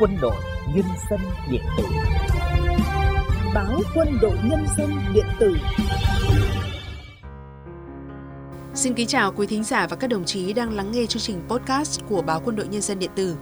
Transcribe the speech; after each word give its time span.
quân 0.00 0.16
đội 0.20 0.36
nhân 0.74 0.84
dân 1.10 1.20
điện 1.50 1.62
tử 1.78 1.84
báo 3.54 3.80
quân 3.94 4.18
đội 4.22 4.38
nhân 4.44 4.66
dân 4.78 4.90
điện 5.14 5.26
tử 5.40 5.56
Xin 8.74 8.94
kính 8.94 9.06
chào 9.06 9.32
quý 9.32 9.46
thính 9.46 9.64
giả 9.64 9.86
và 9.90 9.96
các 9.96 10.10
đồng 10.10 10.24
chí 10.24 10.52
đang 10.52 10.72
lắng 10.72 10.92
nghe 10.92 11.06
chương 11.06 11.22
trình 11.22 11.42
podcast 11.48 12.00
của 12.08 12.22
báo 12.22 12.40
Quân 12.44 12.56
đội 12.56 12.68
Nhân 12.68 12.80
dân 12.80 12.98
điện 12.98 13.10
tử. 13.14 13.36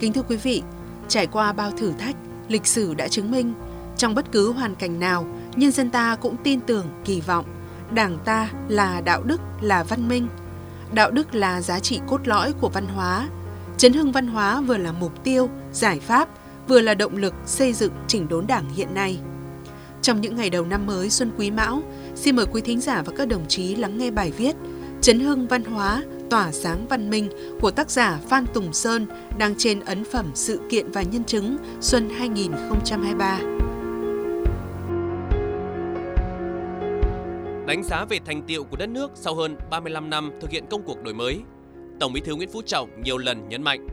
Kính 0.00 0.12
thưa 0.12 0.22
quý 0.22 0.36
vị, 0.36 0.62
trải 1.08 1.26
qua 1.26 1.52
bao 1.52 1.70
thử 1.70 1.92
thách, 1.92 2.16
lịch 2.48 2.66
sử 2.66 2.94
đã 2.94 3.08
chứng 3.08 3.30
minh 3.30 3.54
trong 3.96 4.14
bất 4.14 4.32
cứ 4.32 4.52
hoàn 4.52 4.74
cảnh 4.74 5.00
nào, 5.00 5.26
nhân 5.56 5.70
dân 5.70 5.90
ta 5.90 6.16
cũng 6.16 6.36
tin 6.44 6.60
tưởng, 6.60 6.86
kỳ 7.04 7.20
vọng 7.20 7.44
Đảng 7.90 8.18
ta 8.24 8.50
là 8.68 9.00
đạo 9.00 9.22
đức, 9.22 9.40
là 9.60 9.82
văn 9.82 10.08
minh. 10.08 10.28
Đạo 10.92 11.10
đức 11.10 11.34
là 11.34 11.60
giá 11.60 11.80
trị 11.80 12.00
cốt 12.06 12.28
lõi 12.28 12.52
của 12.52 12.68
văn 12.68 12.86
hóa. 12.86 13.28
Chấn 13.78 13.92
hưng 13.92 14.12
văn 14.12 14.26
hóa 14.26 14.60
vừa 14.60 14.76
là 14.76 14.92
mục 14.92 15.24
tiêu, 15.24 15.48
giải 15.72 16.00
pháp, 16.00 16.28
vừa 16.68 16.80
là 16.80 16.94
động 16.94 17.16
lực 17.16 17.34
xây 17.46 17.72
dựng 17.72 17.92
chỉnh 18.06 18.28
đốn 18.28 18.46
đảng 18.46 18.70
hiện 18.74 18.94
nay. 18.94 19.18
Trong 20.02 20.20
những 20.20 20.36
ngày 20.36 20.50
đầu 20.50 20.64
năm 20.64 20.86
mới 20.86 21.10
Xuân 21.10 21.30
Quý 21.38 21.50
Mão, 21.50 21.82
xin 22.14 22.36
mời 22.36 22.46
quý 22.46 22.60
thính 22.60 22.80
giả 22.80 23.02
và 23.02 23.12
các 23.16 23.28
đồng 23.28 23.48
chí 23.48 23.74
lắng 23.74 23.98
nghe 23.98 24.10
bài 24.10 24.32
viết 24.36 24.56
Chấn 25.00 25.20
hưng 25.20 25.46
văn 25.46 25.64
hóa, 25.64 26.02
tỏa 26.30 26.52
sáng 26.52 26.86
văn 26.88 27.10
minh 27.10 27.28
của 27.60 27.70
tác 27.70 27.90
giả 27.90 28.18
Phan 28.28 28.46
Tùng 28.46 28.72
Sơn 28.72 29.06
đang 29.38 29.54
trên 29.58 29.80
ấn 29.80 30.04
phẩm 30.04 30.30
Sự 30.34 30.60
kiện 30.70 30.90
và 30.90 31.02
Nhân 31.02 31.24
chứng 31.24 31.56
Xuân 31.80 32.10
2023. 32.10 33.38
Đánh 37.66 37.82
giá 37.84 38.04
về 38.04 38.18
thành 38.26 38.42
tiệu 38.42 38.64
của 38.64 38.76
đất 38.76 38.88
nước 38.88 39.10
sau 39.14 39.34
hơn 39.34 39.56
35 39.70 40.10
năm 40.10 40.30
thực 40.40 40.50
hiện 40.50 40.64
công 40.70 40.82
cuộc 40.82 41.02
đổi 41.02 41.14
mới, 41.14 41.40
Tổng 42.00 42.12
Bí 42.12 42.20
thư 42.20 42.34
Nguyễn 42.34 42.48
Phú 42.48 42.62
Trọng 42.66 43.02
nhiều 43.02 43.18
lần 43.18 43.48
nhấn 43.48 43.62
mạnh 43.62 43.86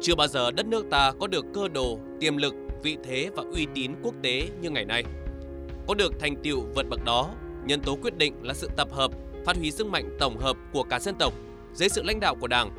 chưa 0.00 0.14
bao 0.14 0.26
giờ 0.28 0.50
đất 0.50 0.66
nước 0.66 0.86
ta 0.90 1.12
có 1.20 1.26
được 1.26 1.44
cơ 1.54 1.68
đồ, 1.68 1.98
tiềm 2.20 2.36
lực, 2.36 2.54
vị 2.82 2.96
thế 3.04 3.30
và 3.36 3.42
uy 3.54 3.66
tín 3.74 3.92
quốc 4.02 4.14
tế 4.22 4.48
như 4.60 4.70
ngày 4.70 4.84
nay. 4.84 5.04
Có 5.88 5.94
được 5.94 6.12
thành 6.20 6.36
tiệu 6.42 6.60
vượt 6.74 6.88
bậc 6.88 7.04
đó, 7.04 7.30
nhân 7.64 7.80
tố 7.80 7.96
quyết 8.02 8.16
định 8.18 8.34
là 8.42 8.54
sự 8.54 8.70
tập 8.76 8.88
hợp, 8.92 9.10
phát 9.44 9.56
huy 9.56 9.70
sức 9.70 9.86
mạnh 9.86 10.16
tổng 10.18 10.38
hợp 10.38 10.56
của 10.72 10.82
cả 10.82 10.98
dân 10.98 11.14
tộc 11.18 11.32
dưới 11.74 11.88
sự 11.88 12.02
lãnh 12.02 12.20
đạo 12.20 12.34
của 12.34 12.46
Đảng. 12.46 12.70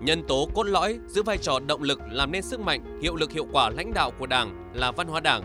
Nhân 0.00 0.22
tố 0.28 0.48
cốt 0.54 0.62
lõi 0.62 0.98
giữ 1.06 1.22
vai 1.22 1.38
trò 1.38 1.58
động 1.66 1.82
lực 1.82 2.00
làm 2.10 2.32
nên 2.32 2.42
sức 2.42 2.60
mạnh, 2.60 3.00
hiệu 3.02 3.16
lực 3.16 3.32
hiệu 3.32 3.46
quả 3.52 3.70
lãnh 3.70 3.94
đạo 3.94 4.10
của 4.18 4.26
Đảng 4.26 4.72
là 4.74 4.92
văn 4.92 5.08
hóa 5.08 5.20
Đảng. 5.20 5.42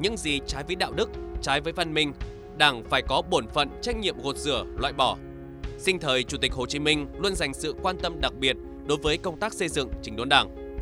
Những 0.00 0.16
gì 0.16 0.40
trái 0.46 0.64
với 0.66 0.76
đạo 0.76 0.92
đức, 0.92 1.10
trái 1.42 1.60
với 1.60 1.72
văn 1.72 1.94
minh, 1.94 2.12
Đảng 2.58 2.84
phải 2.84 3.02
có 3.02 3.22
bổn 3.30 3.48
phận 3.48 3.68
trách 3.82 3.96
nhiệm 3.96 4.22
gột 4.22 4.36
rửa, 4.36 4.64
loại 4.78 4.92
bỏ. 4.92 5.16
Sinh 5.82 5.98
thời 5.98 6.22
Chủ 6.22 6.38
tịch 6.38 6.52
Hồ 6.52 6.66
Chí 6.66 6.78
Minh 6.78 7.06
luôn 7.18 7.34
dành 7.34 7.54
sự 7.54 7.74
quan 7.82 7.98
tâm 7.98 8.20
đặc 8.20 8.32
biệt 8.38 8.56
đối 8.86 8.98
với 8.98 9.18
công 9.18 9.38
tác 9.38 9.52
xây 9.52 9.68
dựng 9.68 9.88
chỉnh 10.02 10.16
đốn 10.16 10.28
Đảng. 10.28 10.76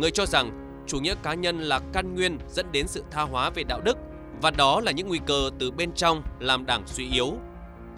Người 0.00 0.10
cho 0.10 0.26
rằng 0.26 0.50
chủ 0.86 1.00
nghĩa 1.00 1.14
cá 1.22 1.34
nhân 1.34 1.60
là 1.60 1.80
căn 1.92 2.14
nguyên 2.14 2.38
dẫn 2.48 2.66
đến 2.72 2.88
sự 2.88 3.04
tha 3.10 3.22
hóa 3.22 3.50
về 3.50 3.62
đạo 3.62 3.80
đức 3.80 3.98
và 4.42 4.50
đó 4.50 4.80
là 4.80 4.92
những 4.92 5.08
nguy 5.08 5.20
cơ 5.26 5.50
từ 5.58 5.70
bên 5.70 5.92
trong 5.92 6.22
làm 6.40 6.66
Đảng 6.66 6.82
suy 6.86 7.10
yếu. 7.10 7.34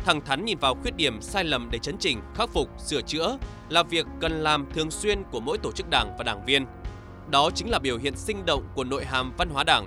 Thẳng 0.04 0.20
thắn 0.20 0.44
nhìn 0.44 0.58
vào 0.58 0.74
khuyết 0.74 0.96
điểm 0.96 1.20
sai 1.20 1.44
lầm 1.44 1.68
để 1.72 1.78
chấn 1.78 1.96
chỉnh, 1.98 2.20
khắc 2.34 2.50
phục, 2.50 2.68
sửa 2.80 3.02
chữa 3.02 3.38
là 3.68 3.82
việc 3.82 4.06
cần 4.20 4.32
làm 4.32 4.66
thường 4.74 4.90
xuyên 4.90 5.22
của 5.30 5.40
mỗi 5.40 5.58
tổ 5.58 5.72
chức 5.72 5.90
đảng 5.90 6.14
và 6.18 6.24
đảng 6.24 6.44
viên. 6.44 6.66
Đó 7.30 7.50
chính 7.54 7.70
là 7.70 7.78
biểu 7.78 7.98
hiện 7.98 8.16
sinh 8.16 8.46
động 8.46 8.64
của 8.74 8.84
nội 8.84 9.04
hàm 9.04 9.32
văn 9.38 9.48
hóa 9.50 9.64
đảng. 9.64 9.86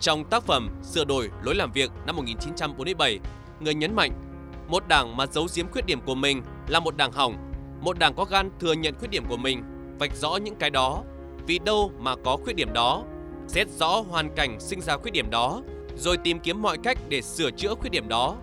Trong 0.00 0.24
tác 0.24 0.42
phẩm 0.42 0.68
Sửa 0.82 1.04
đổi 1.04 1.30
lối 1.42 1.54
làm 1.54 1.72
việc 1.72 1.90
năm 2.06 2.16
1947, 2.16 3.18
người 3.60 3.74
nhấn 3.74 3.96
mạnh 3.96 4.29
một 4.70 4.88
đảng 4.88 5.16
mà 5.16 5.26
giấu 5.26 5.46
giếm 5.54 5.68
khuyết 5.68 5.86
điểm 5.86 6.00
của 6.06 6.14
mình 6.14 6.42
là 6.68 6.80
một 6.80 6.96
đảng 6.96 7.12
hỏng, 7.12 7.36
một 7.80 7.98
đảng 7.98 8.14
có 8.14 8.24
gan 8.24 8.50
thừa 8.60 8.72
nhận 8.72 8.94
khuyết 8.98 9.10
điểm 9.10 9.24
của 9.28 9.36
mình, 9.36 9.62
vạch 9.98 10.16
rõ 10.16 10.36
những 10.36 10.54
cái 10.56 10.70
đó, 10.70 11.02
vì 11.46 11.58
đâu 11.58 11.92
mà 11.98 12.16
có 12.24 12.36
khuyết 12.36 12.56
điểm 12.56 12.72
đó, 12.72 13.04
xét 13.48 13.68
rõ 13.78 14.04
hoàn 14.10 14.34
cảnh 14.36 14.60
sinh 14.60 14.80
ra 14.80 14.96
khuyết 14.96 15.10
điểm 15.10 15.30
đó, 15.30 15.62
rồi 15.96 16.16
tìm 16.16 16.38
kiếm 16.38 16.62
mọi 16.62 16.78
cách 16.82 16.98
để 17.08 17.22
sửa 17.22 17.50
chữa 17.50 17.74
khuyết 17.74 17.90
điểm 17.90 18.08
đó. 18.08 18.36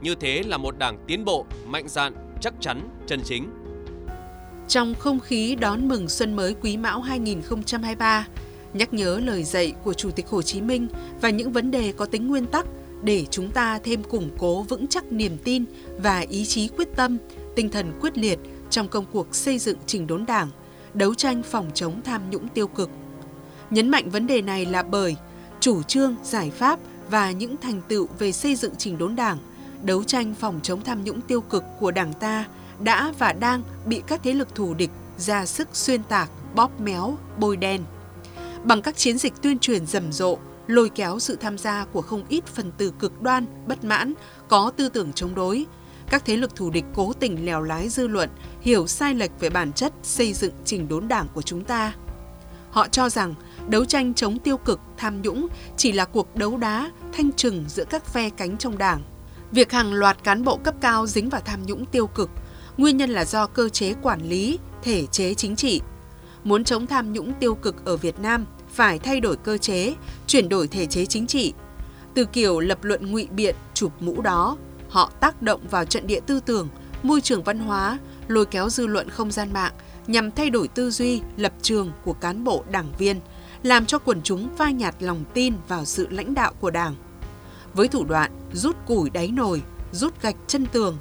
Như 0.00 0.14
thế 0.14 0.42
là 0.46 0.56
một 0.56 0.78
đảng 0.78 0.98
tiến 1.06 1.24
bộ, 1.24 1.46
mạnh 1.66 1.88
dạn, 1.88 2.14
chắc 2.40 2.54
chắn, 2.60 2.88
chân 3.06 3.20
chính. 3.24 3.50
Trong 4.68 4.94
không 4.94 5.20
khí 5.20 5.56
đón 5.60 5.88
mừng 5.88 6.08
xuân 6.08 6.36
mới 6.36 6.54
Quý 6.60 6.76
Mão 6.76 7.00
2023, 7.00 8.26
nhắc 8.74 8.94
nhớ 8.94 9.20
lời 9.24 9.44
dạy 9.44 9.72
của 9.84 9.94
Chủ 9.94 10.10
tịch 10.10 10.28
Hồ 10.28 10.42
Chí 10.42 10.60
Minh 10.60 10.88
và 11.20 11.30
những 11.30 11.52
vấn 11.52 11.70
đề 11.70 11.92
có 11.96 12.06
tính 12.06 12.28
nguyên 12.28 12.46
tắc 12.46 12.66
để 13.02 13.26
chúng 13.30 13.50
ta 13.50 13.78
thêm 13.78 14.02
củng 14.02 14.30
cố 14.38 14.62
vững 14.62 14.86
chắc 14.86 15.12
niềm 15.12 15.38
tin 15.44 15.64
và 15.98 16.18
ý 16.18 16.44
chí 16.44 16.68
quyết 16.68 16.88
tâm, 16.96 17.18
tinh 17.56 17.68
thần 17.68 17.98
quyết 18.00 18.18
liệt 18.18 18.38
trong 18.70 18.88
công 18.88 19.04
cuộc 19.12 19.34
xây 19.34 19.58
dựng 19.58 19.78
chỉnh 19.86 20.06
đốn 20.06 20.26
đảng, 20.26 20.48
đấu 20.94 21.14
tranh 21.14 21.42
phòng 21.42 21.70
chống 21.74 22.02
tham 22.04 22.30
nhũng 22.30 22.48
tiêu 22.48 22.66
cực. 22.66 22.90
Nhấn 23.70 23.88
mạnh 23.88 24.10
vấn 24.10 24.26
đề 24.26 24.42
này 24.42 24.66
là 24.66 24.82
bởi 24.82 25.16
chủ 25.60 25.82
trương, 25.82 26.16
giải 26.22 26.50
pháp 26.50 26.78
và 27.10 27.30
những 27.30 27.56
thành 27.56 27.80
tựu 27.88 28.08
về 28.18 28.32
xây 28.32 28.56
dựng 28.56 28.74
chỉnh 28.78 28.98
đốn 28.98 29.16
đảng, 29.16 29.38
đấu 29.82 30.04
tranh 30.04 30.34
phòng 30.34 30.60
chống 30.62 30.80
tham 30.84 31.04
nhũng 31.04 31.20
tiêu 31.20 31.40
cực 31.40 31.64
của 31.80 31.90
đảng 31.90 32.12
ta 32.12 32.44
đã 32.80 33.12
và 33.18 33.32
đang 33.32 33.62
bị 33.86 34.02
các 34.06 34.20
thế 34.24 34.32
lực 34.32 34.54
thù 34.54 34.74
địch 34.74 34.90
ra 35.18 35.46
sức 35.46 35.68
xuyên 35.72 36.02
tạc, 36.02 36.30
bóp 36.54 36.80
méo, 36.80 37.18
bôi 37.38 37.56
đen. 37.56 37.82
Bằng 38.64 38.82
các 38.82 38.96
chiến 38.96 39.18
dịch 39.18 39.32
tuyên 39.42 39.58
truyền 39.58 39.86
rầm 39.86 40.12
rộ, 40.12 40.38
lôi 40.66 40.88
kéo 40.88 41.18
sự 41.18 41.36
tham 41.36 41.58
gia 41.58 41.84
của 41.84 42.02
không 42.02 42.24
ít 42.28 42.46
phần 42.46 42.72
tử 42.78 42.92
cực 42.98 43.22
đoan, 43.22 43.46
bất 43.66 43.84
mãn, 43.84 44.14
có 44.48 44.72
tư 44.76 44.88
tưởng 44.88 45.12
chống 45.12 45.34
đối, 45.34 45.66
các 46.10 46.24
thế 46.24 46.36
lực 46.36 46.56
thù 46.56 46.70
địch 46.70 46.84
cố 46.94 47.12
tình 47.12 47.46
lèo 47.46 47.62
lái 47.62 47.88
dư 47.88 48.06
luận, 48.06 48.30
hiểu 48.60 48.86
sai 48.86 49.14
lệch 49.14 49.30
về 49.40 49.50
bản 49.50 49.72
chất 49.72 49.92
xây 50.02 50.32
dựng 50.32 50.52
chỉnh 50.64 50.88
đốn 50.88 51.08
đảng 51.08 51.26
của 51.34 51.42
chúng 51.42 51.64
ta. 51.64 51.92
Họ 52.70 52.88
cho 52.88 53.08
rằng 53.08 53.34
đấu 53.68 53.84
tranh 53.84 54.14
chống 54.14 54.38
tiêu 54.38 54.56
cực, 54.56 54.80
tham 54.96 55.22
nhũng 55.22 55.46
chỉ 55.76 55.92
là 55.92 56.04
cuộc 56.04 56.36
đấu 56.36 56.56
đá, 56.56 56.90
thanh 57.12 57.32
trừng 57.32 57.64
giữa 57.68 57.84
các 57.84 58.06
phe 58.06 58.30
cánh 58.30 58.56
trong 58.56 58.78
đảng. 58.78 59.02
Việc 59.50 59.72
hàng 59.72 59.92
loạt 59.92 60.24
cán 60.24 60.44
bộ 60.44 60.56
cấp 60.56 60.74
cao 60.80 61.06
dính 61.06 61.28
vào 61.28 61.40
tham 61.44 61.62
nhũng 61.66 61.86
tiêu 61.86 62.06
cực, 62.06 62.30
nguyên 62.76 62.96
nhân 62.96 63.10
là 63.10 63.24
do 63.24 63.46
cơ 63.46 63.68
chế 63.68 63.94
quản 64.02 64.28
lý, 64.28 64.58
thể 64.82 65.06
chế 65.06 65.34
chính 65.34 65.56
trị. 65.56 65.80
Muốn 66.44 66.64
chống 66.64 66.86
tham 66.86 67.12
nhũng 67.12 67.32
tiêu 67.40 67.54
cực 67.54 67.84
ở 67.84 67.96
Việt 67.96 68.20
Nam, 68.20 68.46
phải 68.72 68.98
thay 68.98 69.20
đổi 69.20 69.36
cơ 69.36 69.58
chế, 69.58 69.94
chuyển 70.26 70.48
đổi 70.48 70.68
thể 70.68 70.86
chế 70.86 71.06
chính 71.06 71.26
trị. 71.26 71.52
Từ 72.14 72.24
kiểu 72.24 72.60
lập 72.60 72.84
luận 72.84 73.12
ngụy 73.12 73.28
biện, 73.30 73.56
chụp 73.74 73.92
mũ 74.00 74.22
đó, 74.22 74.56
họ 74.88 75.10
tác 75.20 75.42
động 75.42 75.60
vào 75.70 75.84
trận 75.84 76.06
địa 76.06 76.20
tư 76.20 76.40
tưởng, 76.46 76.68
môi 77.02 77.20
trường 77.20 77.42
văn 77.42 77.58
hóa, 77.58 77.98
lôi 78.28 78.46
kéo 78.46 78.70
dư 78.70 78.86
luận 78.86 79.10
không 79.10 79.30
gian 79.30 79.52
mạng 79.52 79.72
nhằm 80.06 80.30
thay 80.30 80.50
đổi 80.50 80.68
tư 80.68 80.90
duy, 80.90 81.20
lập 81.36 81.52
trường 81.62 81.90
của 82.04 82.12
cán 82.12 82.44
bộ 82.44 82.64
đảng 82.70 82.92
viên, 82.98 83.20
làm 83.62 83.86
cho 83.86 83.98
quần 83.98 84.20
chúng 84.22 84.48
phai 84.56 84.72
nhạt 84.72 84.94
lòng 85.00 85.24
tin 85.34 85.54
vào 85.68 85.84
sự 85.84 86.08
lãnh 86.10 86.34
đạo 86.34 86.52
của 86.60 86.70
đảng. 86.70 86.94
Với 87.74 87.88
thủ 87.88 88.04
đoạn 88.04 88.30
rút 88.52 88.76
củi 88.86 89.10
đáy 89.10 89.28
nồi, 89.28 89.62
rút 89.92 90.22
gạch 90.22 90.36
chân 90.46 90.66
tường, 90.66 90.98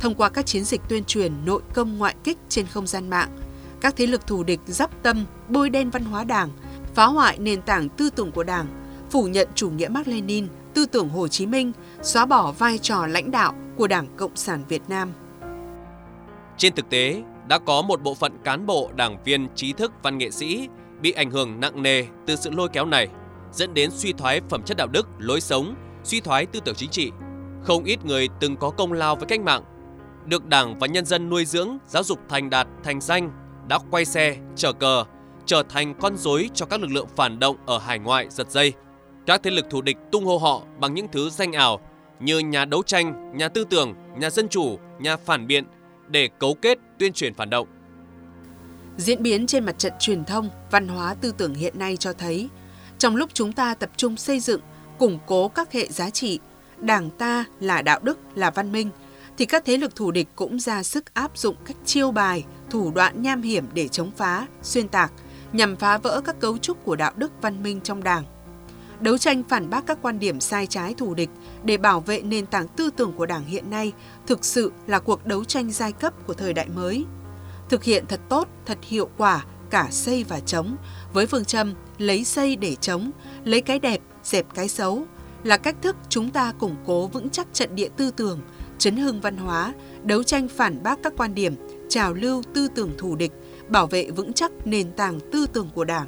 thông 0.00 0.14
qua 0.14 0.28
các 0.28 0.46
chiến 0.46 0.64
dịch 0.64 0.80
tuyên 0.88 1.04
truyền 1.04 1.32
nội 1.44 1.62
công 1.74 1.98
ngoại 1.98 2.14
kích 2.24 2.38
trên 2.48 2.66
không 2.66 2.86
gian 2.86 3.10
mạng, 3.10 3.28
các 3.80 3.96
thế 3.96 4.06
lực 4.06 4.26
thù 4.26 4.44
địch 4.44 4.60
giáp 4.66 5.02
tâm 5.02 5.24
bôi 5.48 5.70
đen 5.70 5.90
văn 5.90 6.04
hóa 6.04 6.24
đảng, 6.24 6.50
phá 6.94 7.06
hoại 7.06 7.38
nền 7.38 7.62
tảng 7.62 7.88
tư 7.88 8.10
tưởng 8.10 8.32
của 8.32 8.44
đảng, 8.44 8.66
phủ 9.10 9.24
nhận 9.24 9.48
chủ 9.54 9.70
nghĩa 9.70 9.88
Mác 9.88 10.08
Lênin, 10.08 10.48
tư 10.74 10.86
tưởng 10.86 11.08
Hồ 11.08 11.28
Chí 11.28 11.46
Minh, 11.46 11.72
xóa 12.02 12.26
bỏ 12.26 12.52
vai 12.52 12.78
trò 12.78 13.06
lãnh 13.06 13.30
đạo 13.30 13.54
của 13.76 13.86
Đảng 13.86 14.06
Cộng 14.16 14.36
sản 14.36 14.64
Việt 14.68 14.82
Nam. 14.88 15.12
Trên 16.56 16.74
thực 16.74 16.90
tế, 16.90 17.22
đã 17.48 17.58
có 17.58 17.82
một 17.82 18.02
bộ 18.02 18.14
phận 18.14 18.32
cán 18.44 18.66
bộ, 18.66 18.90
đảng 18.96 19.22
viên, 19.24 19.48
trí 19.54 19.72
thức, 19.72 19.92
văn 20.02 20.18
nghệ 20.18 20.30
sĩ 20.30 20.68
bị 21.00 21.12
ảnh 21.12 21.30
hưởng 21.30 21.60
nặng 21.60 21.82
nề 21.82 22.04
từ 22.26 22.36
sự 22.36 22.50
lôi 22.50 22.68
kéo 22.68 22.86
này, 22.86 23.08
dẫn 23.52 23.74
đến 23.74 23.90
suy 23.90 24.12
thoái 24.12 24.40
phẩm 24.48 24.62
chất 24.62 24.76
đạo 24.76 24.86
đức, 24.86 25.08
lối 25.18 25.40
sống, 25.40 25.74
suy 26.04 26.20
thoái 26.20 26.46
tư 26.46 26.60
tưởng 26.64 26.74
chính 26.74 26.90
trị. 26.90 27.10
Không 27.62 27.84
ít 27.84 28.04
người 28.04 28.28
từng 28.40 28.56
có 28.56 28.70
công 28.70 28.92
lao 28.92 29.16
với 29.16 29.26
cách 29.26 29.40
mạng, 29.40 29.62
được 30.26 30.46
đảng 30.46 30.78
và 30.78 30.86
nhân 30.86 31.06
dân 31.06 31.28
nuôi 31.28 31.44
dưỡng, 31.44 31.78
giáo 31.86 32.02
dục 32.02 32.18
thành 32.28 32.50
đạt, 32.50 32.68
thành 32.84 33.00
danh, 33.00 33.30
đã 33.68 33.78
quay 33.90 34.04
xe, 34.04 34.36
chở 34.56 34.72
cờ, 34.72 35.04
trở 35.50 35.62
thành 35.68 35.94
con 36.00 36.16
rối 36.16 36.50
cho 36.54 36.66
các 36.66 36.80
lực 36.80 36.90
lượng 36.90 37.06
phản 37.16 37.38
động 37.38 37.56
ở 37.66 37.78
hải 37.78 37.98
ngoại 37.98 38.26
giật 38.30 38.50
dây. 38.50 38.72
Các 39.26 39.40
thế 39.42 39.50
lực 39.50 39.66
thù 39.70 39.82
địch 39.82 39.96
tung 40.12 40.24
hô 40.24 40.38
họ 40.38 40.62
bằng 40.78 40.94
những 40.94 41.08
thứ 41.12 41.30
danh 41.30 41.52
ảo 41.52 41.80
như 42.20 42.38
nhà 42.38 42.64
đấu 42.64 42.82
tranh, 42.82 43.32
nhà 43.36 43.48
tư 43.48 43.64
tưởng, 43.70 43.94
nhà 44.16 44.30
dân 44.30 44.48
chủ, 44.48 44.78
nhà 44.98 45.16
phản 45.16 45.46
biện 45.46 45.64
để 46.08 46.28
cấu 46.38 46.54
kết 46.54 46.78
tuyên 46.98 47.12
truyền 47.12 47.34
phản 47.34 47.50
động. 47.50 47.68
Diễn 48.96 49.22
biến 49.22 49.46
trên 49.46 49.64
mặt 49.64 49.78
trận 49.78 49.92
truyền 50.00 50.24
thông, 50.24 50.50
văn 50.70 50.88
hóa 50.88 51.14
tư 51.14 51.32
tưởng 51.38 51.54
hiện 51.54 51.78
nay 51.78 51.96
cho 51.96 52.12
thấy, 52.12 52.48
trong 52.98 53.16
lúc 53.16 53.30
chúng 53.32 53.52
ta 53.52 53.74
tập 53.74 53.90
trung 53.96 54.16
xây 54.16 54.40
dựng, 54.40 54.60
củng 54.98 55.18
cố 55.26 55.48
các 55.48 55.72
hệ 55.72 55.86
giá 55.86 56.10
trị, 56.10 56.38
đảng 56.78 57.10
ta 57.10 57.44
là 57.60 57.82
đạo 57.82 58.00
đức, 58.02 58.18
là 58.34 58.50
văn 58.50 58.72
minh, 58.72 58.90
thì 59.38 59.46
các 59.46 59.64
thế 59.64 59.76
lực 59.76 59.96
thù 59.96 60.10
địch 60.10 60.28
cũng 60.36 60.60
ra 60.60 60.82
sức 60.82 61.14
áp 61.14 61.38
dụng 61.38 61.56
các 61.64 61.76
chiêu 61.84 62.10
bài, 62.10 62.44
thủ 62.70 62.92
đoạn 62.94 63.22
nham 63.22 63.42
hiểm 63.42 63.64
để 63.74 63.88
chống 63.88 64.10
phá, 64.16 64.46
xuyên 64.62 64.88
tạc, 64.88 65.12
nhằm 65.52 65.76
phá 65.76 65.98
vỡ 65.98 66.20
các 66.24 66.40
cấu 66.40 66.58
trúc 66.58 66.84
của 66.84 66.96
đạo 66.96 67.12
đức 67.16 67.32
văn 67.42 67.62
minh 67.62 67.80
trong 67.80 68.02
đảng 68.02 68.24
đấu 69.00 69.18
tranh 69.18 69.42
phản 69.42 69.70
bác 69.70 69.86
các 69.86 69.98
quan 70.02 70.18
điểm 70.18 70.40
sai 70.40 70.66
trái 70.66 70.94
thù 70.94 71.14
địch 71.14 71.30
để 71.64 71.76
bảo 71.76 72.00
vệ 72.00 72.22
nền 72.22 72.46
tảng 72.46 72.68
tư 72.68 72.90
tưởng 72.96 73.12
của 73.12 73.26
Đảng 73.26 73.44
hiện 73.44 73.70
nay 73.70 73.92
thực 74.26 74.44
sự 74.44 74.72
là 74.86 74.98
cuộc 74.98 75.26
đấu 75.26 75.44
tranh 75.44 75.70
giai 75.70 75.92
cấp 75.92 76.14
của 76.26 76.34
thời 76.34 76.52
đại 76.52 76.68
mới. 76.68 77.04
Thực 77.68 77.84
hiện 77.84 78.04
thật 78.08 78.20
tốt, 78.28 78.48
thật 78.66 78.78
hiệu 78.82 79.10
quả 79.16 79.44
cả 79.70 79.88
xây 79.90 80.24
và 80.24 80.40
chống, 80.40 80.76
với 81.12 81.26
phương 81.26 81.44
châm 81.44 81.74
lấy 81.98 82.24
xây 82.24 82.56
để 82.56 82.76
chống, 82.76 83.10
lấy 83.44 83.60
cái 83.60 83.78
đẹp, 83.78 84.00
dẹp 84.24 84.46
cái 84.54 84.68
xấu, 84.68 85.04
là 85.44 85.56
cách 85.56 85.76
thức 85.82 85.96
chúng 86.08 86.30
ta 86.30 86.52
củng 86.52 86.76
cố 86.86 87.06
vững 87.06 87.30
chắc 87.30 87.46
trận 87.52 87.74
địa 87.74 87.88
tư 87.96 88.10
tưởng, 88.10 88.40
chấn 88.78 88.96
hưng 88.96 89.20
văn 89.20 89.36
hóa, 89.36 89.74
đấu 90.02 90.22
tranh 90.22 90.48
phản 90.48 90.82
bác 90.82 91.02
các 91.02 91.12
quan 91.16 91.34
điểm, 91.34 91.54
trào 91.88 92.14
lưu 92.14 92.42
tư 92.54 92.68
tưởng 92.74 92.90
thù 92.98 93.16
địch, 93.16 93.32
bảo 93.70 93.86
vệ 93.86 94.10
vững 94.10 94.32
chắc 94.32 94.52
nền 94.64 94.92
tảng 94.92 95.20
tư 95.32 95.46
tưởng 95.52 95.68
của 95.74 95.84
Đảng. 95.84 96.06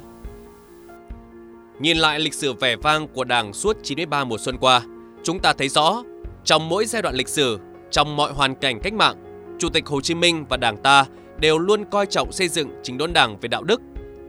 Nhìn 1.79 1.97
lại 1.97 2.19
lịch 2.19 2.33
sử 2.33 2.53
vẻ 2.53 2.75
vang 2.75 3.07
của 3.07 3.23
Đảng 3.23 3.53
suốt 3.53 3.77
93 3.83 4.23
mùa 4.23 4.37
xuân 4.37 4.57
qua, 4.57 4.81
chúng 5.23 5.39
ta 5.39 5.53
thấy 5.53 5.69
rõ, 5.69 6.03
trong 6.43 6.69
mỗi 6.69 6.85
giai 6.85 7.01
đoạn 7.01 7.15
lịch 7.15 7.27
sử, 7.27 7.59
trong 7.91 8.15
mọi 8.15 8.33
hoàn 8.33 8.55
cảnh 8.55 8.79
cách 8.79 8.93
mạng, 8.93 9.15
Chủ 9.59 9.69
tịch 9.69 9.85
Hồ 9.85 10.01
Chí 10.01 10.15
Minh 10.15 10.45
và 10.49 10.57
Đảng 10.57 10.77
ta 10.77 11.05
đều 11.39 11.57
luôn 11.57 11.85
coi 11.91 12.05
trọng 12.05 12.31
xây 12.31 12.47
dựng 12.47 12.69
chính 12.83 12.97
đốn 12.97 13.13
Đảng 13.13 13.37
về 13.41 13.47
đạo 13.47 13.63
đức, 13.63 13.81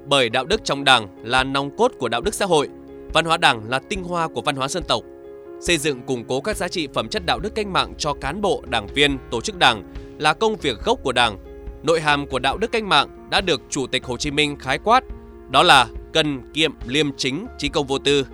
bởi 0.06 0.28
đạo 0.28 0.44
đức 0.44 0.64
trong 0.64 0.84
Đảng 0.84 1.08
là 1.24 1.44
nòng 1.44 1.76
cốt 1.76 1.92
của 1.98 2.08
đạo 2.08 2.20
đức 2.20 2.34
xã 2.34 2.46
hội, 2.46 2.68
văn 3.12 3.24
hóa 3.24 3.36
Đảng 3.36 3.70
là 3.70 3.78
tinh 3.78 4.04
hoa 4.04 4.28
của 4.28 4.42
văn 4.42 4.56
hóa 4.56 4.68
dân 4.68 4.82
tộc. 4.88 5.02
Xây 5.60 5.78
dựng 5.78 6.02
củng 6.02 6.24
cố 6.28 6.40
các 6.40 6.56
giá 6.56 6.68
trị 6.68 6.88
phẩm 6.94 7.08
chất 7.08 7.22
đạo 7.26 7.38
đức 7.38 7.54
cách 7.54 7.66
mạng 7.66 7.94
cho 7.98 8.14
cán 8.20 8.40
bộ, 8.40 8.62
đảng 8.68 8.86
viên, 8.86 9.18
tổ 9.30 9.40
chức 9.40 9.58
Đảng 9.58 9.92
là 10.18 10.34
công 10.34 10.56
việc 10.56 10.78
gốc 10.84 10.98
của 11.02 11.12
Đảng. 11.12 11.38
Nội 11.84 12.00
hàm 12.00 12.26
của 12.26 12.38
đạo 12.38 12.58
đức 12.58 12.72
cách 12.72 12.84
mạng 12.84 13.28
đã 13.30 13.40
được 13.40 13.62
Chủ 13.70 13.86
tịch 13.86 14.04
Hồ 14.04 14.16
Chí 14.16 14.30
Minh 14.30 14.56
khái 14.56 14.78
quát, 14.78 15.04
đó 15.50 15.62
là 15.62 15.86
cần 16.12 16.52
kiệm 16.52 16.72
liêm 16.86 17.16
chính, 17.16 17.46
trí 17.58 17.68
công 17.68 17.86
vô 17.86 17.98
tư. 17.98 18.26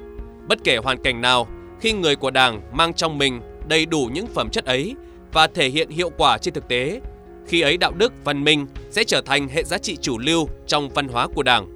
Bất 0.48 0.58
kể 0.64 0.76
hoàn 0.76 1.02
cảnh 1.02 1.20
nào, 1.20 1.46
khi 1.80 1.92
người 1.92 2.16
của 2.16 2.30
Đảng 2.30 2.60
mang 2.72 2.94
trong 2.94 3.18
mình 3.18 3.40
đầy 3.68 3.86
đủ 3.86 4.08
những 4.12 4.26
phẩm 4.26 4.48
chất 4.50 4.64
ấy 4.64 4.94
và 5.32 5.46
thể 5.46 5.68
hiện 5.68 5.88
hiệu 5.90 6.10
quả 6.16 6.38
trên 6.38 6.54
thực 6.54 6.68
tế, 6.68 7.00
khi 7.46 7.60
ấy 7.60 7.76
đạo 7.76 7.92
đức 7.92 8.12
văn 8.24 8.44
minh 8.44 8.66
sẽ 8.90 9.04
trở 9.04 9.22
thành 9.22 9.48
hệ 9.48 9.64
giá 9.64 9.78
trị 9.78 9.96
chủ 9.96 10.18
lưu 10.18 10.48
trong 10.66 10.88
văn 10.88 11.08
hóa 11.08 11.26
của 11.26 11.42
Đảng. 11.42 11.66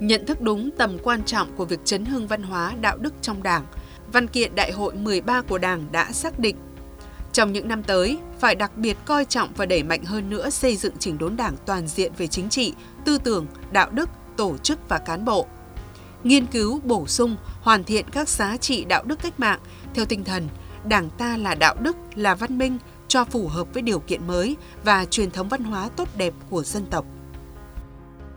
Nhận 0.00 0.26
thức 0.26 0.40
đúng 0.40 0.70
tầm 0.70 0.98
quan 1.02 1.22
trọng 1.24 1.48
của 1.56 1.64
việc 1.64 1.80
chấn 1.84 2.04
hưng 2.04 2.26
văn 2.26 2.42
hóa 2.42 2.72
đạo 2.80 2.96
đức 2.96 3.14
trong 3.22 3.42
Đảng, 3.42 3.64
văn 4.12 4.26
kiện 4.26 4.54
Đại 4.54 4.72
hội 4.72 4.94
13 4.94 5.42
của 5.42 5.58
Đảng 5.58 5.84
đã 5.92 6.12
xác 6.12 6.38
định 6.38 6.56
trong 7.34 7.52
những 7.52 7.68
năm 7.68 7.82
tới, 7.82 8.18
phải 8.40 8.54
đặc 8.54 8.76
biệt 8.76 8.96
coi 9.04 9.24
trọng 9.24 9.48
và 9.56 9.66
đẩy 9.66 9.82
mạnh 9.82 10.04
hơn 10.04 10.30
nữa 10.30 10.50
xây 10.50 10.76
dựng 10.76 10.94
chỉnh 10.98 11.18
đốn 11.18 11.36
đảng 11.36 11.56
toàn 11.66 11.86
diện 11.86 12.12
về 12.18 12.26
chính 12.26 12.48
trị, 12.48 12.74
tư 13.04 13.18
tưởng, 13.18 13.46
đạo 13.72 13.90
đức, 13.90 14.10
tổ 14.36 14.56
chức 14.58 14.88
và 14.88 14.98
cán 14.98 15.24
bộ. 15.24 15.46
Nghiên 16.24 16.46
cứu, 16.46 16.80
bổ 16.84 17.06
sung, 17.06 17.36
hoàn 17.60 17.84
thiện 17.84 18.10
các 18.10 18.28
giá 18.28 18.56
trị 18.56 18.84
đạo 18.84 19.02
đức 19.06 19.18
cách 19.22 19.40
mạng 19.40 19.60
theo 19.94 20.04
tinh 20.04 20.24
thần 20.24 20.48
Đảng 20.84 21.10
ta 21.10 21.36
là 21.36 21.54
đạo 21.54 21.74
đức, 21.80 21.96
là 22.14 22.34
văn 22.34 22.58
minh, 22.58 22.78
cho 23.08 23.24
phù 23.24 23.48
hợp 23.48 23.74
với 23.74 23.82
điều 23.82 23.98
kiện 23.98 24.26
mới 24.26 24.56
và 24.84 25.04
truyền 25.04 25.30
thống 25.30 25.48
văn 25.48 25.64
hóa 25.64 25.88
tốt 25.96 26.08
đẹp 26.16 26.34
của 26.50 26.62
dân 26.62 26.86
tộc. 26.90 27.04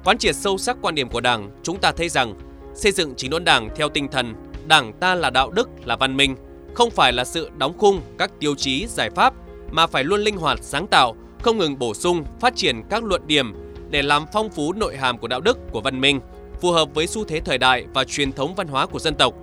Quán 0.03 0.17
triệt 0.17 0.35
sâu 0.35 0.57
sắc 0.57 0.77
quan 0.81 0.95
điểm 0.95 1.09
của 1.09 1.21
Đảng, 1.21 1.51
chúng 1.63 1.79
ta 1.79 1.91
thấy 1.91 2.09
rằng 2.09 2.39
xây 2.75 2.91
dựng 2.91 3.13
chính 3.17 3.31
đốn 3.31 3.43
Đảng 3.43 3.69
theo 3.75 3.89
tinh 3.89 4.07
thần 4.11 4.33
Đảng 4.67 4.93
ta 4.99 5.15
là 5.15 5.29
đạo 5.29 5.51
đức, 5.51 5.69
là 5.85 5.95
văn 5.95 6.17
minh, 6.17 6.35
không 6.77 6.91
phải 6.91 7.13
là 7.13 7.25
sự 7.25 7.49
đóng 7.57 7.77
khung 7.77 8.01
các 8.17 8.31
tiêu 8.39 8.55
chí 8.55 8.87
giải 8.87 9.09
pháp 9.09 9.33
mà 9.71 9.87
phải 9.87 10.03
luôn 10.03 10.21
linh 10.21 10.37
hoạt 10.37 10.59
sáng 10.61 10.87
tạo, 10.87 11.15
không 11.41 11.57
ngừng 11.57 11.79
bổ 11.79 11.93
sung, 11.93 12.23
phát 12.39 12.55
triển 12.55 12.83
các 12.89 13.03
luận 13.03 13.21
điểm 13.27 13.53
để 13.89 14.01
làm 14.01 14.25
phong 14.33 14.49
phú 14.49 14.73
nội 14.73 14.97
hàm 14.97 15.17
của 15.17 15.27
đạo 15.27 15.41
đức 15.41 15.57
của 15.71 15.81
văn 15.81 16.01
minh, 16.01 16.19
phù 16.61 16.71
hợp 16.71 16.89
với 16.93 17.07
xu 17.07 17.23
thế 17.23 17.39
thời 17.39 17.57
đại 17.57 17.85
và 17.93 18.03
truyền 18.03 18.31
thống 18.31 18.55
văn 18.55 18.67
hóa 18.67 18.85
của 18.85 18.99
dân 18.99 19.15
tộc. 19.15 19.33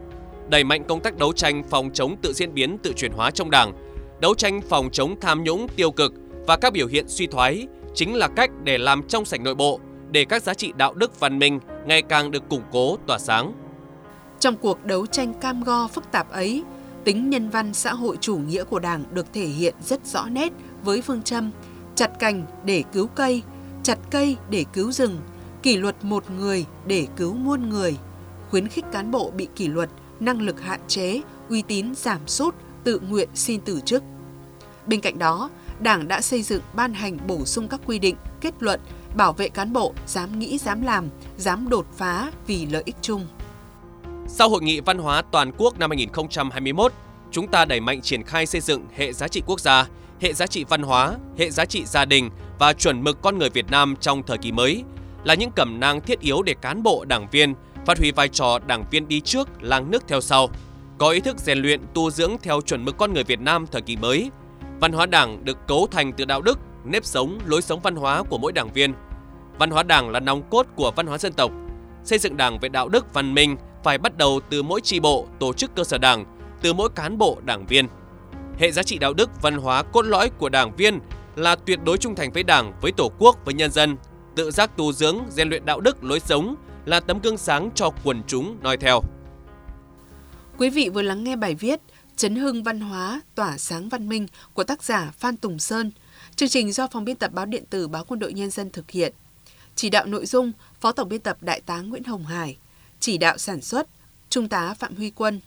Đẩy 0.49 0.65
mạnh 0.65 0.85
công 0.85 1.01
tác 1.01 1.19
đấu 1.19 1.33
tranh 1.33 1.63
phòng 1.71 1.91
chống 1.95 2.17
tự 2.23 2.33
diễn 2.33 2.55
biến 2.55 2.79
tự 2.79 2.93
chuyển 2.93 3.13
hóa 3.13 3.31
trong 3.31 3.51
Đảng, 3.51 3.73
đấu 4.21 4.35
tranh 4.35 4.61
phòng 4.61 4.89
chống 4.93 5.21
tham 5.21 5.45
nhũng 5.45 5.69
tiêu 5.69 5.91
cực 5.91 6.13
và 6.47 6.57
các 6.57 6.73
biểu 6.73 6.87
hiện 6.87 7.09
suy 7.09 7.27
thoái 7.27 7.67
chính 7.95 8.15
là 8.15 8.29
cách 8.29 8.51
để 8.65 8.79
làm 8.79 9.03
trong 9.03 9.25
sạch 9.25 9.41
nội 9.41 9.55
bộ, 9.55 9.81
để 10.11 10.25
các 10.25 10.43
giá 10.43 10.55
trị 10.55 10.73
đạo 10.77 10.95
đức 10.95 11.21
văn 11.21 11.39
minh 11.39 11.61
ngày 11.87 12.03
càng 12.03 12.31
được 12.31 12.49
củng 12.49 12.63
cố 12.73 12.97
tỏa 13.07 13.19
sáng. 13.19 13.53
Trong 14.41 14.57
cuộc 14.57 14.85
đấu 14.85 15.07
tranh 15.07 15.35
cam 15.35 15.63
go 15.63 15.89
phức 15.89 16.13
tạp 16.13 16.33
ấy, 16.33 16.65
tính 17.05 17.31
nhân 17.31 17.51
văn 17.51 17.75
xã 17.75 17.95
hội 17.95 18.17
chủ 18.21 18.37
nghĩa 18.37 18.65
của 18.65 18.79
Đảng 18.79 19.05
được 19.13 19.27
thể 19.33 19.47
hiện 19.47 19.75
rất 19.87 20.07
rõ 20.07 20.27
nét 20.27 20.53
với 20.83 21.03
phương 21.03 21.23
châm 21.23 21.51
chặt 21.95 22.11
cành 22.19 22.47
để 22.65 22.85
cứu 22.93 23.07
cây, 23.07 23.43
chặt 23.83 23.99
cây 24.11 24.37
để 24.51 24.65
cứu 24.73 24.93
rừng, 24.93 25.19
kỷ 25.63 25.77
luật 25.77 25.97
một 26.05 26.31
người 26.31 26.65
để 26.87 27.07
cứu 27.17 27.35
muôn 27.35 27.69
người, 27.69 27.97
khuyến 28.51 28.69
khích 28.69 28.85
cán 28.93 29.11
bộ 29.11 29.31
bị 29.31 29.49
kỷ 29.57 29.69
luật, 29.69 29.91
năng 30.21 30.43
lực 30.43 30.61
hạn 30.61 30.81
chế, 30.89 31.21
uy 31.49 31.63
tín 31.63 31.95
giảm 31.95 32.21
sút, 32.27 32.55
tự 32.85 33.01
nguyện 33.01 33.29
xin 33.35 33.61
từ 33.65 33.81
chức. 33.81 34.03
Bên 34.87 35.01
cạnh 35.01 35.19
đó, 35.19 35.51
Đảng 35.81 36.09
đã 36.09 36.21
xây 36.21 36.43
dựng 36.43 36.63
ban 36.75 36.95
hành 36.95 37.19
bổ 37.27 37.45
sung 37.45 37.69
các 37.69 37.81
quy 37.87 37.99
định, 37.99 38.17
kết 38.41 38.55
luận 38.61 38.81
bảo 39.17 39.33
vệ 39.33 39.49
cán 39.49 39.73
bộ 39.73 39.95
dám 40.07 40.39
nghĩ 40.39 40.59
dám 40.59 40.83
làm, 40.83 41.09
dám 41.37 41.69
đột 41.69 41.87
phá 41.97 42.31
vì 42.47 42.67
lợi 42.67 42.83
ích 42.87 42.97
chung. 43.03 43.27
Sau 44.27 44.49
hội 44.49 44.63
nghị 44.63 44.81
văn 44.81 44.99
hóa 44.99 45.23
toàn 45.23 45.53
quốc 45.59 45.79
năm 45.79 45.91
2021, 45.91 46.93
chúng 47.31 47.49
ta 47.49 47.65
đẩy 47.65 47.81
mạnh 47.81 48.01
triển 48.01 48.23
khai 48.23 48.47
xây 48.47 48.61
dựng 48.61 48.87
hệ 48.97 49.13
giá 49.13 49.29
trị 49.29 49.43
quốc 49.47 49.61
gia, 49.61 49.87
hệ 50.21 50.33
giá 50.33 50.47
trị 50.47 50.65
văn 50.69 50.83
hóa, 50.83 51.15
hệ 51.39 51.51
giá 51.51 51.65
trị 51.65 51.85
gia 51.85 52.05
đình 52.05 52.31
và 52.59 52.73
chuẩn 52.73 53.05
mực 53.05 53.23
con 53.23 53.39
người 53.39 53.51
Việt 53.51 53.71
Nam 53.71 53.95
trong 54.01 54.23
thời 54.23 54.39
kỳ 54.39 54.53
mới 54.53 54.83
là 55.25 55.35
những 55.35 55.51
cẩm 55.51 55.81
nang 55.81 56.01
thiết 56.01 56.21
yếu 56.21 56.43
để 56.43 56.55
cán 56.61 56.83
bộ, 56.83 57.05
đảng 57.05 57.27
viên 57.31 57.55
phát 57.87 57.99
huy 57.99 58.11
vai 58.11 58.29
trò 58.29 58.59
đảng 58.67 58.85
viên 58.91 59.09
đi 59.09 59.21
trước, 59.21 59.49
làng 59.61 59.91
nước 59.91 60.09
theo 60.09 60.21
sau, 60.21 60.49
có 60.99 61.11
ý 61.11 61.21
thức 61.21 61.39
rèn 61.39 61.59
luyện 61.59 61.81
tu 61.95 62.11
dưỡng 62.11 62.37
theo 62.43 62.61
chuẩn 62.61 62.85
mực 62.85 62.97
con 62.97 63.15
người 63.15 63.25
Việt 63.25 63.41
Nam 63.41 63.67
thời 63.73 63.83
kỳ 63.83 63.97
mới. 63.97 64.31
Văn 64.81 64.93
hóa 64.93 65.07
Đảng 65.07 65.45
được 65.45 65.67
cấu 65.67 65.87
thành 65.91 66.13
từ 66.13 66.25
đạo 66.25 66.43
đức, 66.43 66.59
nếp 66.85 67.05
sống, 67.05 67.39
lối 67.47 67.63
sống 67.63 67.81
văn 67.81 67.97
hóa 67.97 68.23
của 68.23 68.39
mỗi 68.39 68.53
đảng 68.53 68.73
viên. 68.73 68.95
Văn 69.59 69.71
hóa 69.71 69.83
Đảng 69.83 70.11
là 70.11 70.21
nòng 70.21 70.43
cốt 70.51 70.67
của 70.77 70.93
văn 70.97 71.07
hóa 71.07 71.19
dân 71.19 71.33
tộc. 71.33 71.53
Xây 72.05 72.19
dựng 72.19 72.37
Đảng 72.37 72.59
về 72.59 72.69
đạo 72.69 72.89
đức 72.89 73.15
văn 73.15 73.35
minh 73.35 73.57
phải 73.85 73.99
bắt 73.99 74.17
đầu 74.17 74.41
từ 74.51 74.63
mỗi 74.63 74.81
tri 74.81 75.01
bộ, 75.01 75.27
tổ 75.39 75.53
chức 75.53 75.75
cơ 75.75 75.85
sở 75.85 75.99
Đảng, 75.99 76.25
từ 76.63 76.73
mỗi 76.73 76.89
cán 76.95 77.19
bộ 77.19 77.39
đảng 77.45 77.67
viên. 77.67 77.89
Hệ 78.59 78.71
giá 78.73 78.83
trị 78.83 78.99
đạo 78.99 79.15
đức, 79.15 79.31
văn 79.43 79.57
hóa 79.57 79.83
cốt 79.83 80.03
lõi 80.03 80.31
của 80.31 80.49
đảng 80.49 80.77
viên 80.77 81.01
là 81.37 81.57
tuyệt 81.57 81.79
đối 81.85 81.99
trung 81.99 82.15
thành 82.15 82.33
với 82.33 82.43
Đảng, 82.43 82.73
với 82.81 82.93
Tổ 82.93 83.11
quốc, 83.19 83.39
với 83.45 83.55
nhân 83.55 83.71
dân, 83.71 83.97
tự 84.37 84.51
giác 84.51 84.77
tu 84.77 84.93
dưỡng, 84.93 85.19
rèn 85.31 85.49
luyện 85.49 85.65
đạo 85.65 85.81
đức, 85.81 86.05
lối 86.05 86.21
sống 86.21 86.55
là 86.85 87.01
tấm 87.01 87.21
gương 87.23 87.37
sáng 87.37 87.71
cho 87.75 87.91
quần 88.05 88.23
chúng 88.27 88.57
noi 88.63 88.77
theo. 88.77 89.01
Quý 90.59 90.71
vị 90.71 90.89
vừa 90.89 91.03
lắng 91.03 91.25
nghe 91.25 91.37
bài 91.37 91.55
viết 91.55 91.81
Chấn 92.17 92.37
hưng 92.37 92.63
văn 92.63 92.81
hóa, 92.81 93.21
tỏa 93.35 93.59
sáng 93.59 93.89
văn 93.89 94.09
minh 94.09 94.27
của 94.53 94.65
tác 94.65 94.83
giả 94.83 95.13
Phan 95.19 95.37
Tùng 95.37 95.59
Sơn. 95.59 95.91
Chương 96.37 96.49
trình 96.49 96.73
do 96.73 96.87
phòng 96.87 97.05
biên 97.05 97.17
tập 97.17 97.33
báo 97.33 97.47
điện 97.47 97.65
tử 97.71 97.89
Báo 97.89 98.05
Quân 98.05 98.21
đội 98.21 98.33
Nhân 98.33 98.51
dân 98.51 98.71
thực 98.71 98.91
hiện. 98.91 99.15
Chỉ 99.75 99.91
đạo 99.91 100.07
nội 100.07 100.27
dung, 100.27 100.53
Phó 100.81 100.93
Tổng 100.93 101.09
biên 101.09 101.21
tập 101.21 101.37
Đại 101.41 101.61
tá 101.61 101.81
Nguyễn 101.81 102.05
Hồng 102.05 102.25
Hải. 102.25 102.57
Chỉ 103.05 103.19
đạo 103.19 103.39
sản 103.39 103.61
xuất, 103.61 103.87
Trung 104.29 104.49
tá 104.49 104.75
Phạm 104.75 104.97
Huy 104.97 105.11
Quân. 105.11 105.41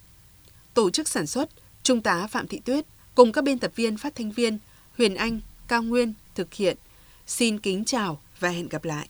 Tổ 0.74 0.90
chức 0.90 1.08
sản 1.08 1.28
xuất, 1.28 1.50
Trung 1.84 2.02
tá 2.02 2.28
Phạm 2.28 2.48
Thị 2.48 2.62
Tuyết 2.66 2.86
cùng 3.16 3.32
các 3.32 3.44
biên 3.44 3.60
tập 3.60 3.72
viên 3.76 3.98
phát 3.98 4.16
thanh 4.16 4.32
viên 4.32 4.58
Huyền 4.98 5.16
Anh, 5.16 5.40
Cao 5.68 5.84
Nguyên 5.84 6.14
thực 6.36 6.54
hiện. 6.54 6.78
Xin 7.28 7.60
kính 7.60 7.86
chào 7.86 8.22
và 8.40 8.50
hẹn 8.50 8.70
gặp 8.70 8.86
lại. 8.86 9.10